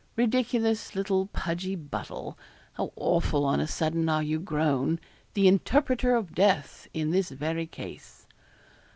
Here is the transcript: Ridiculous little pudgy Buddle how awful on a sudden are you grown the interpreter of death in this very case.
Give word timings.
Ridiculous 0.15 0.95
little 0.95 1.27
pudgy 1.27 1.75
Buddle 1.75 2.35
how 2.73 2.91
awful 2.95 3.45
on 3.45 3.59
a 3.59 3.67
sudden 3.67 4.09
are 4.09 4.23
you 4.23 4.39
grown 4.39 4.99
the 5.35 5.47
interpreter 5.47 6.15
of 6.15 6.33
death 6.33 6.87
in 6.91 7.11
this 7.11 7.29
very 7.29 7.67
case. 7.67 8.25